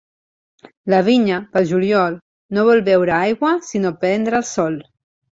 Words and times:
La 0.93 1.01
vinya, 1.09 1.35
pel 1.57 1.67
juliol, 1.71 2.15
no 2.57 2.63
vol 2.67 2.81
beure 2.87 3.13
aigua, 3.17 3.51
sinó 3.69 3.91
prendre 4.07 4.39
el 4.41 4.47
sol. 4.53 4.79